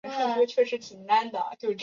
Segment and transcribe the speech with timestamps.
[0.03, 0.55] 就是那种脾气
[1.61, 1.77] 的人